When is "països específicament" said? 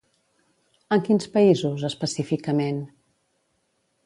1.35-2.81